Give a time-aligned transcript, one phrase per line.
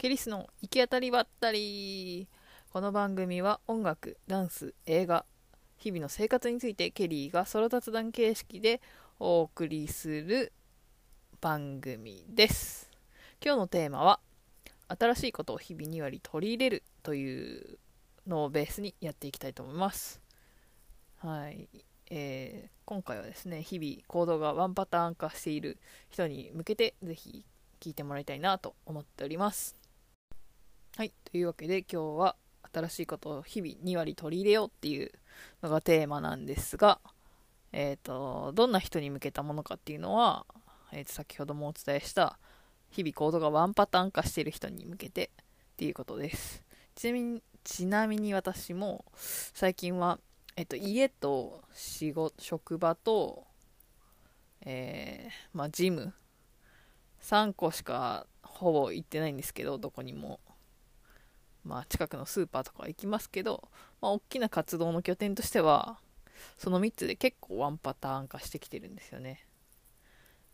[0.00, 2.26] ケリスの行き当たりばったり
[2.72, 5.26] この番組は音楽、ダンス、映画、
[5.76, 8.80] 日々の生活についてケリーがソロ雑談形式で
[9.18, 10.54] お送りする
[11.42, 12.88] 番組です。
[13.44, 14.20] 今日のテーマは
[14.88, 17.78] 新しいことを日々2割取り入れるという
[18.26, 20.22] のをベースにやっていきたいと思います。
[21.18, 21.68] はい、
[22.10, 25.76] えー、今回はですね日々行動がワンパターン化している
[26.08, 27.44] 人に向けてぜひ
[27.80, 29.79] 聞いてもらいたいなと思っております。
[30.96, 31.12] はい。
[31.24, 32.36] というわけで今日は
[32.74, 35.12] 新しいことを日々2割取り入れようっていう
[35.62, 37.00] のがテーマなんですが、
[37.72, 40.44] えっ、ー、と、どんな人に向けたものかっていうのは、
[40.92, 42.38] えー、と先ほどもお伝えした
[42.90, 45.30] 日々行動がワンパターン化してる人に向けて
[45.72, 46.64] っていうことです。
[46.96, 50.18] ちなみに、ちなみに私も最近は、
[50.56, 53.46] えっ、ー、と、家と仕事、職場と、
[54.62, 56.12] えー、まあ、ジム、
[57.22, 60.40] 3個しかほぼ行ってないんですけど、どこにも。
[61.64, 63.68] まあ、近くのスーパーとか行きますけど、
[64.00, 65.98] まあ、大きな活動の拠点としては、
[66.56, 69.46] その3つで結構ワンパターン化してきてるんですよね。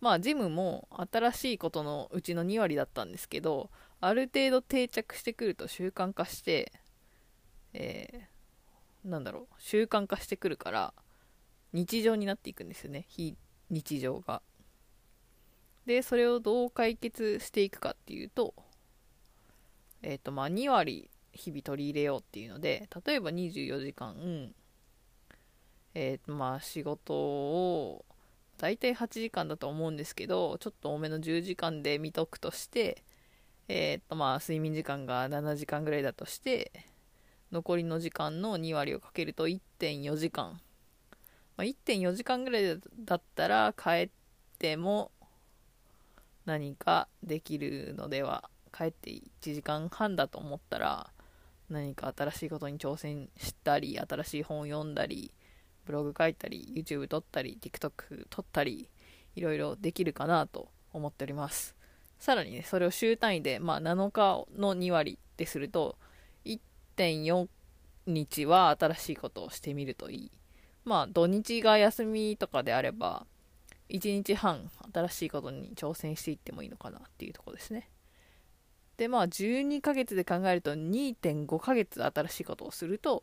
[0.00, 6.72] まあ、ジムも新しいことのうちの2割だったんですけど、ある程度定着してくると習慣化して、
[7.72, 10.94] えー、なんだろう、習慣化してくるから、
[11.72, 13.36] 日常になっていくんですよね、非
[13.70, 14.42] 日常が。
[15.86, 18.54] で、それをどう解決していくかっていうと、
[20.06, 24.14] えっ、ー、とまあ2割日々取り入れようっていうので例えば24時間、
[25.94, 28.04] えー、とまあ仕事を
[28.56, 33.02] 大体8時間だと思うんですけどちょっと多めの10時間で見とくとして
[33.66, 36.70] えっ、ー、とまあ睡眠時間が7時間ぐらいだとして
[37.50, 40.60] 残りの時間の2割をかけると1.4時間、
[41.56, 44.08] まあ、1.4時間ぐらいだったら帰っ
[44.60, 45.10] ても
[46.44, 49.22] 何かできるのでは帰って1
[49.54, 51.10] 時間半だと思ったら
[51.70, 55.32] 何か新しいことに挑戦したり新しい本を読んだり
[55.86, 58.88] ブログ書いたり YouTube 撮ったり TikTok 撮ったり
[59.34, 61.74] いろいろできるかなと思っております。
[62.18, 65.96] さらにねそれを週単位で、まあ、7日の2割ってすると
[66.44, 67.48] 1.4
[68.06, 70.30] 日は新しいことをしてみるといい。
[70.84, 73.26] まあ土日が休みとかであれば
[73.90, 77.90] 1日半新しいことに挑戦していってもいいのかなっていうとこですね。
[78.96, 83.22] でまあ12ヶ月で考えると2.5ヶ月新しいことをすると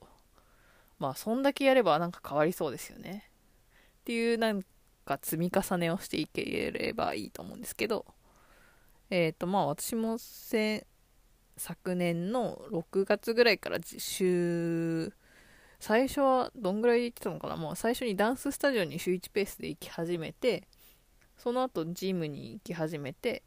[0.99, 3.29] まあそんだけやればなんか変わりそうですよね。
[4.01, 4.63] っていうなん
[5.05, 8.05] か積み重ねをしていければいいと思うんですけど
[9.09, 10.17] えっ、ー、とまあ私も
[11.57, 15.13] 昨年の6月ぐらいから週
[15.79, 17.57] 最初はどんぐらい行ってたのかな？
[17.57, 20.67] もう最初にダンススタジオに週1ペースで行き始めて
[21.37, 23.43] その後ジムに行き始めて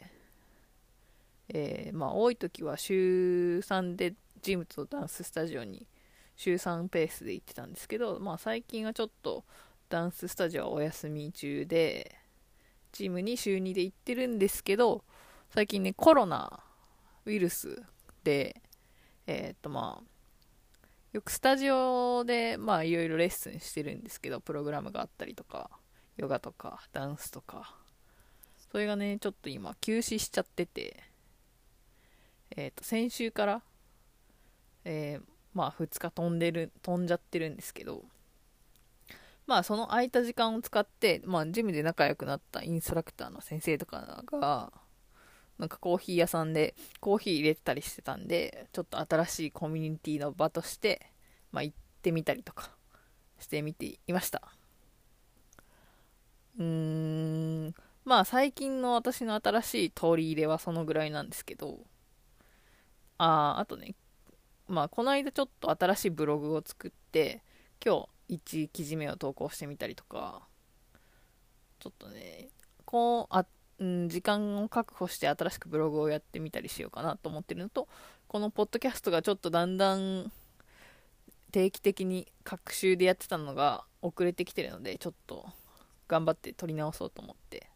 [1.59, 4.13] えー、まあ多い時は週3で
[4.43, 5.87] ジムとダンススタジオに
[6.37, 9.43] 週3ペースで行ってたんですけど、まあ最近はちょっと
[9.89, 12.15] ダンススタジオはお休み中で、
[12.93, 15.03] ジムに週2で行ってるんですけど、
[15.49, 16.61] 最近ね、コロナ
[17.25, 17.83] ウイルス
[18.23, 18.61] で、
[19.27, 20.05] えー、っとまあ、
[21.15, 25.71] よくスタジオで、まあいろいろレッスンしてるんですけど、プログラムがあったりとか、
[26.19, 27.75] ヨガとか、ダンスとか、
[28.71, 31.03] それがね、ちょっと今休止しちゃってて、
[32.51, 33.63] え、ー、と、先週から、
[34.85, 35.23] えー、
[35.55, 38.05] まあ、2日飛んでる、飛んじゃってるんですけど、
[39.47, 44.73] まあ、その空いた時間を使って、まあ、ジムで仲良くなったインストラクターの先生とかが、
[45.59, 51.11] なんかコーヒー屋さんでコーヒー入れてたりしてたんで、ちょっと新しいコミュニティの場として、
[51.53, 52.71] まあ、行ってみたりとか
[53.39, 54.43] してみていました。
[56.59, 57.75] うーん、
[58.05, 61.79] まあ最近の私の新しい取り入れはそのぐらいなんですけど、
[63.19, 63.95] ああとね、
[64.69, 67.43] まあ、この間ちょっと新しいブログを作って、
[67.85, 70.43] 今日1記事目を投稿してみたりとか、
[71.79, 72.49] ちょっとね、
[72.85, 73.47] こう、あ、
[73.79, 77.89] うん、時間を確保して新しくブログをやってみたりしようかなと思ってるのと、
[78.29, 80.33] このポッドキャストがちょっとだんだん
[81.53, 85.47] 定期的に各週でやってたのが遅れてきてるので、ちょっと
[86.09, 87.69] 頑張って撮り直そうと思って、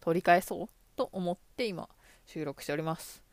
[0.00, 1.88] 取り返そうと思って今
[2.26, 3.25] 収録しております。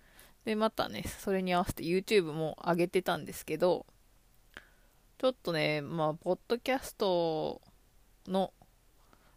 [0.46, 3.86] で、またね、それに合わせて YouTube も上げてたんですけど、
[5.18, 7.62] ちょっとね、まあ、ポッドキャスト
[8.28, 8.54] の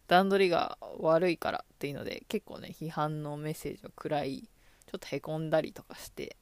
[0.07, 6.35] 段取りが悪いからっていうので、結構ね、批判のメッセージをくらい、ちょっとへこんだりとかして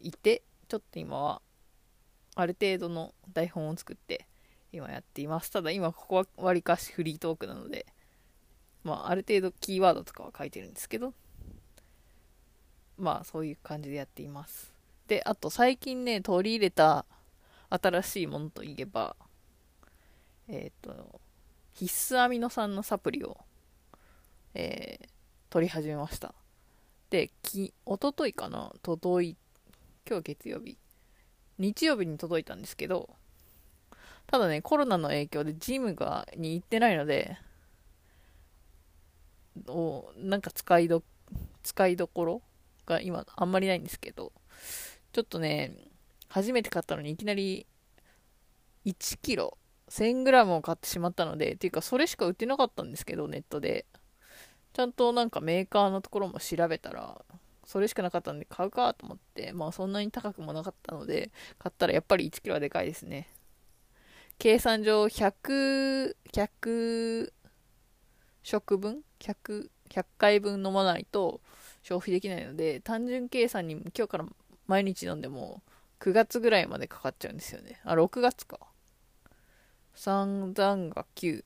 [0.00, 1.42] いて、ちょっと今は、
[2.34, 4.26] ある程度の台本を作って、
[4.72, 5.50] 今やっています。
[5.50, 7.86] ただ今ここはわりかしフリートークなので、
[8.84, 11.14] まあ、ある程度キーワードとかは書いてるんですけど、
[12.98, 14.72] まあそういう感じでやっています。
[15.08, 17.04] であと最近ね取り入れた
[17.70, 19.16] 新しいものといえば
[20.48, 21.20] えっ、ー、と
[21.74, 23.36] 必須アミノ酸のサプリを、
[24.54, 25.08] えー、
[25.50, 26.34] 取り始めました。
[27.10, 28.72] でき一昨日かな？
[28.82, 29.36] 届い
[30.08, 30.76] 今日月曜日。
[31.58, 33.08] 日曜日に届いたんですけど
[34.26, 37.38] ただねコロナの影響でジムがに行ってないので
[39.66, 41.02] おなんか使いど
[41.62, 42.42] 使いどころ
[42.86, 44.32] が今あんまりないんですけど
[45.12, 45.76] ちょっとね
[46.28, 47.66] 初めて買ったのにいきなり
[48.84, 49.58] 1キロ
[49.90, 53.86] 1000g を買ってしまったのでっていうかそれしか売ってなかったんですけどネットで。
[54.76, 57.24] ちゃんとなんかメーカーのところも調べたら
[57.64, 63.26] それしかなかったんで買うかと思ってまあそんなに高くもなかったので買ったらやっぱり 1kg はでかいですね。
[64.36, 67.32] 計算上100 100
[68.42, 71.40] 食分？100, 100回分飲まないと
[71.86, 74.26] 消費できないので単純計算に今日から
[74.66, 75.62] 毎日飲んでも
[76.00, 77.80] 9月ぐらいまでかかっちゃうんですよね。
[77.84, 78.58] あ6月か。
[79.94, 81.44] 3残が9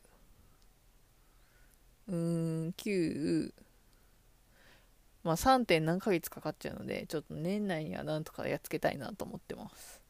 [2.08, 3.52] うーん9
[5.25, 5.66] まあ 3.
[5.66, 10.00] 点何ヶ月かかっちゃうのでちょっと年内にはなんとかやっつけたいなと思ってます。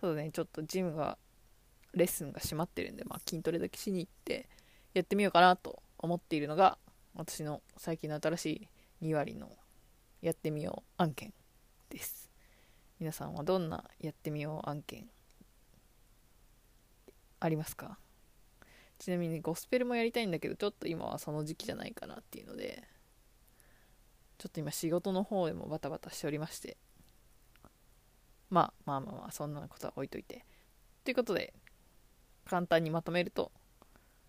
[0.00, 1.18] そうだねちょっとジムが
[1.92, 4.48] レッスンが閉まってるんで、まあ、筋トレだけしに行って
[4.94, 6.78] やってみようかなと思っているのが
[7.16, 8.68] 私の最近の新しい
[9.02, 9.50] 2割の
[10.22, 11.32] やってみよう案件
[11.90, 12.30] です。
[12.98, 15.06] 皆さんはどんなやってみよう案件
[17.40, 17.98] ありますか？
[18.98, 22.82] ちなみにゴスペルもやりたいんだけどちょっと今はその時期じゃないかなっていうので
[24.38, 26.78] ちょっと今仕事の方でもバタバタしておりまして。
[28.48, 30.46] まあまあまあまあそんなことは置いといて。
[31.04, 31.52] ということで
[32.46, 33.52] 簡単にまとめると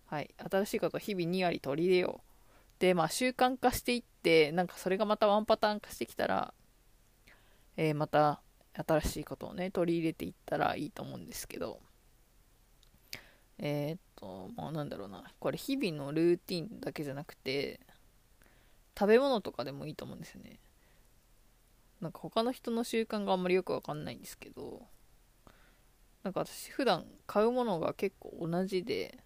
[0.06, 2.80] はい新しいことを日々2割取り入れよう。
[2.80, 6.52] でまあ習慣化していってなんかそれがまたワンパターン化してきたら
[7.76, 8.40] えー、また
[8.74, 11.80] 新しいことをね取り入れていったらいいと思うんですけど。
[13.60, 15.24] えー、っとまあなんだろうな。
[15.40, 17.80] これ日々のルーティンだけじゃなくて
[18.98, 20.60] 食べ物とかでもいいと思うんですよね。
[22.00, 24.86] なんか他の人の習慣があんまりよくわかんないんですけど
[26.22, 29.18] なんか私普段買うものが結構同じで、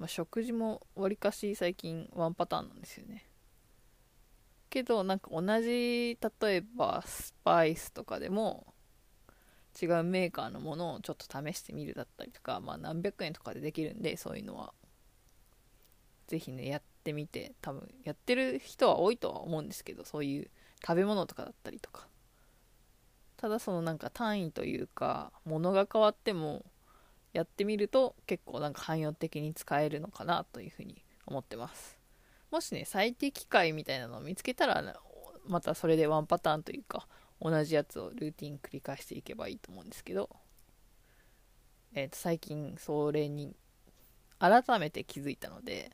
[0.00, 3.24] まあ、食事もわりかし最近ワンパターンなんですよね。
[4.74, 8.66] けどなんか同じ例えばスパイスとかでも
[9.80, 14.74] 違うメーカーのものをちょっと試してみるだったりとか、まあ、何百円とかでできるんでそういうのは。
[16.26, 20.50] ぜひねやってみて多分やってる人は多いとは思うんですけどそういう
[20.80, 22.08] 食べ物とかだったりとか。
[23.36, 26.64] ただそのなんか単位というか物が変わっても
[27.32, 32.03] やってみると結構なんか汎用的に使えるのかなというふうに思ってます。
[32.54, 34.80] もしね最適解みたいなのを見つけたら
[35.48, 37.08] またそれでワンパターンというか
[37.40, 40.30] 同じやつをルーティン繰り返していけばいいと思うんですけど、
[41.94, 43.56] えー、と最近それに
[44.38, 45.90] 改めて気づいたので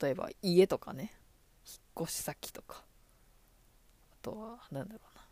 [0.00, 1.12] 例えば家とかね
[1.66, 2.84] 引っ越し先とか
[4.12, 5.22] あとは何だろうな、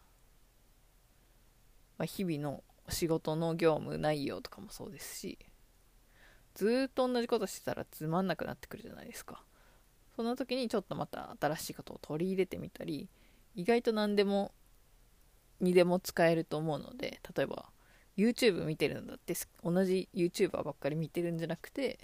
[1.98, 5.38] まあ、日々の仕事の業務内容とかもそうですし
[6.58, 9.44] ずっと同じことしてたらつまんなくなってくるじゃないですか。
[10.16, 13.08] その時にちょっとまた新しいことを取り入れてみたり
[13.54, 14.50] 意外と何でも
[15.60, 17.66] にでも使えると思うので例えば
[18.16, 22.00] YouTube 見てるんだって同じ YouTuber ばっかり見てるんじゃなくて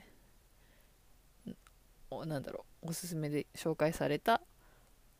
[2.24, 4.40] なんだろうおすすめで紹介された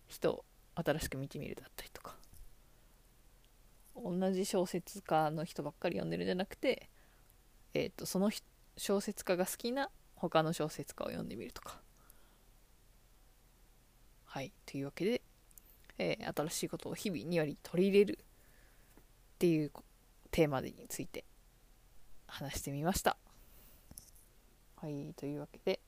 [0.07, 0.45] 人を
[0.77, 2.15] 新しく見てみるだったりとか
[3.97, 6.89] 同じ小説家の人ばっかり読んでるんじゃなくて、
[7.75, 11.81] えーと、その人小説家が好きな他の小説家を読んでみるとか。
[14.25, 14.53] はい。
[14.67, 15.23] というわけで、
[15.99, 18.25] えー、新しいことを日々2割取り入れるっ
[19.39, 19.73] ていう
[20.31, 21.25] テーマについて
[22.27, 23.17] 話してみました。
[24.77, 25.15] はい。
[25.15, 25.81] というわけで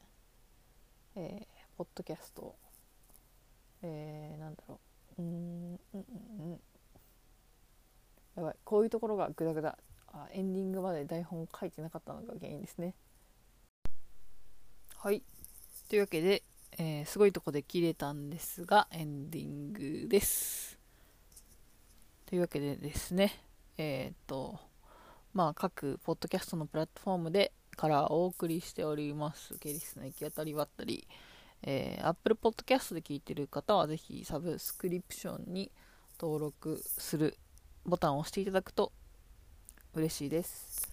[1.18, 1.44] えー、
[1.78, 2.54] ポッドキャスト、
[3.80, 4.78] えー、なんだろ
[5.18, 6.60] う、うん、うんうんうん。
[8.36, 9.78] やばい、こういうところがグダグダ。
[10.24, 12.94] あ、エンディングまで台本を書いてなかったのが原因ですね。
[14.96, 15.22] はい。
[15.88, 16.42] というわけで、
[16.78, 20.78] えー、すごいとこで切れたんですが、エンディングです。
[22.26, 23.32] というわけでですね、
[23.78, 24.58] えっ、と、
[25.32, 29.58] まあ、各ポッドキャストのプラットフォームでからお送りしております。
[29.58, 31.06] ケリスの行き当たりばったり。
[31.62, 35.70] えー、Apple Podcast で聞いてる方はぜひサブスクリプションに
[36.20, 37.36] 登録する
[37.84, 38.92] ボタンを押していただくと
[39.96, 40.86] 嬉しいです。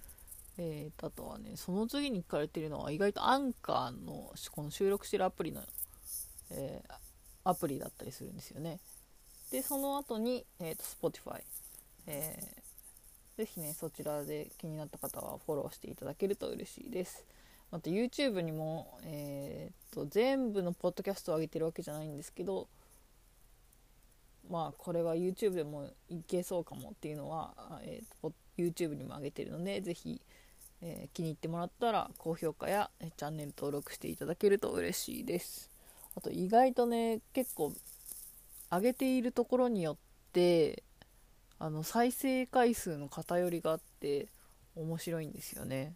[0.58, 5.62] えーと、あとはね、その次に聞かれてるのは意外とアンカーのこの収録してるアプリの、
[6.52, 6.94] えー、
[7.44, 8.80] アプリだったりするんですよね。
[9.52, 11.42] でその後に、えーと、Spotify、
[12.08, 17.26] えー、ぜひねそちらで気になった方はフォローしていただけると嬉しいです。
[17.72, 22.70] また YouTube にも、えーと、全部のポッドキャストを上げてるわけじゃないんですけど
[24.50, 30.22] まあこれは YouTube でもいけそうかもっていうのは、えーと、YouTube にも上げてるのでぜひ、
[30.82, 35.70] えー、気に入ってもらったら高評価やチャンネル登録していただけると嬉しいです。
[36.16, 37.74] あと意外とね結構
[38.72, 39.98] 上げているところによっ
[40.32, 40.84] て
[41.60, 44.28] あの再生回数の偏りがあって
[44.76, 45.94] 面白いんですよね。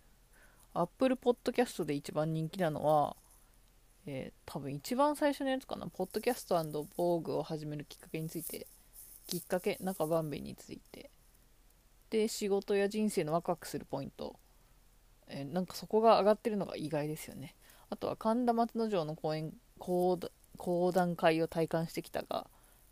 [0.74, 3.16] Apple Podcast で一番人気なのは
[4.10, 8.66] えー、多分一番最初のやつかな、ポッドキャスト防具を始めるきっかけについて、
[9.28, 11.12] きっかけ、中ばんべについて、
[12.10, 14.40] で、仕事や人生のワクワクするポイント、
[15.28, 17.56] えー、なんかそこが上がってるのが意外ですよね。
[17.90, 20.20] あとは神田松之丞の講演講
[20.92, 22.48] 談会を体感してきたが、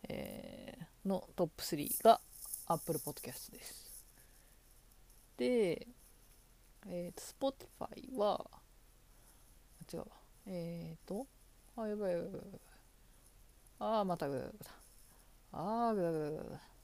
[0.07, 2.21] えー、のトップ3が
[2.67, 4.05] Apple Podcast です。
[5.37, 5.87] で、
[6.87, 8.45] えーと、Spotify は、
[9.91, 10.05] 違うわ。
[10.47, 11.27] えーと、
[11.75, 12.41] あ、やばいやばいやばい。
[13.79, 14.71] あー、またぐだぐだ。
[15.51, 16.74] あー、ぐだぐだぐだぐだ。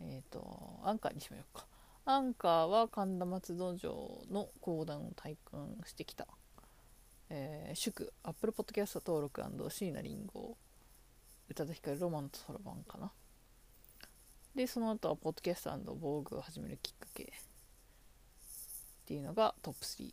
[0.00, 1.66] えっ、ー、と、アンカーにしましょうか。
[2.06, 6.26] アンカーは神田松道場の講談を体感してきた。
[7.30, 10.56] えー、祝、アップルポッドキャスト登録椎名林檎、
[11.48, 13.12] 宇多田ヒカル、ロマンとソロバンかな。
[14.54, 17.26] で、その後は、ポッドキャストブログを始めるきっかけっ
[19.06, 20.12] ていうのがトップ3。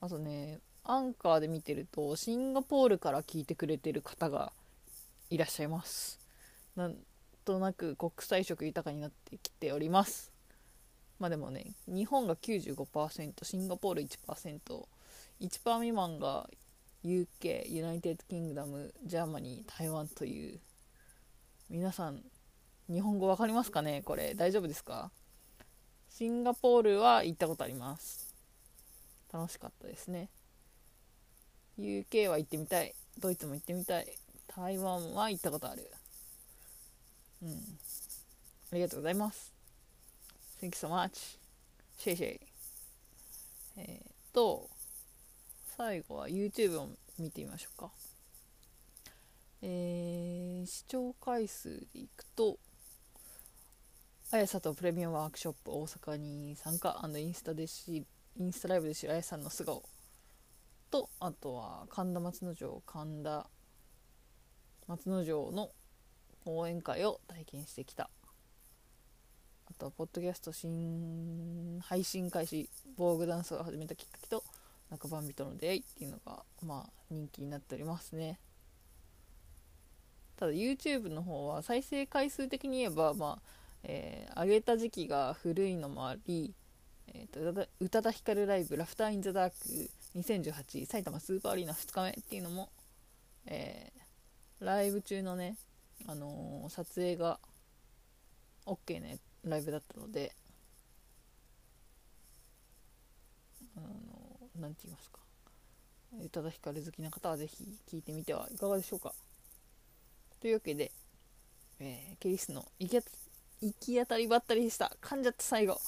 [0.00, 4.52] あとね、アンカーで見てるとシンガポールから聞いてくれてる方が
[5.30, 6.20] いらっしゃいます
[6.76, 6.96] なん
[7.44, 10.32] となく国際色豊かになってきております。
[11.18, 14.86] まあでもね日本が95%シンガポール 1%1%
[15.40, 16.48] 未満が
[17.04, 20.58] UK United Kingdom Germany 台湾という
[21.70, 22.22] 皆さん
[22.90, 24.02] 日本語分かりますかね？
[24.02, 25.10] これ大丈夫ですか？
[26.10, 28.34] シンガポールは行ったことあります。
[29.32, 30.28] 楽しかったですね。
[31.78, 32.94] UK は行ってみたい。
[33.18, 34.06] ドイツも行ってみたい。
[34.54, 35.90] 台湾は行ったことある。
[37.42, 37.78] うん。
[38.72, 39.52] ありがとうございます。
[40.60, 41.38] Thank you so much.
[41.98, 42.40] シェイシェイ。
[43.76, 44.68] えー、っと
[45.76, 46.88] 最後は YouTube を
[47.18, 47.90] 見てみましょうか。
[49.62, 52.58] えー、視聴回数でいくと
[54.30, 58.04] あやさとプレミアムワークショップ大阪に参加インスタでし
[58.36, 59.82] インスタライブで知るあやさんの素顔。
[60.90, 63.46] とあとは神田松之丞神田
[64.86, 65.70] 松之丞の
[66.44, 68.10] 講演会を体験してきた。
[69.66, 74.44] あとはポッドキャスト新配信開始防具ダンスを始めたきっかけと
[74.90, 78.38] 中番人の出会いっていうのがまあ人気になっておりますね。
[80.36, 83.48] ただ YouTube の方は再生回数的に言えばまあ、
[83.84, 86.54] えー、上げた時期が古いのもあり
[87.12, 92.70] えーと、宇多田ヒカルライブ「ラフター・イン・ザ・ダーク2018埼玉スーパーアリーナ2日目」っていうのも、
[93.46, 95.56] えー、ライブ中のね、
[96.06, 97.38] あのー、撮影が
[98.66, 100.34] OK ねライブだったので、
[103.76, 105.18] あのー、なんて言いますか。
[106.22, 107.56] 宇多田ヒカル好きな方はぜひ
[107.90, 109.12] 聴いてみてはいかがでしょうか。
[110.40, 110.92] というわけで、
[111.80, 113.02] えー、ケリスの行
[113.80, 114.96] き当たりばったりでした。
[115.00, 115.80] 噛んじゃった最後。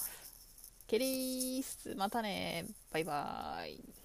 [0.86, 2.64] ケリースまたね。
[2.90, 3.95] バイバーイ。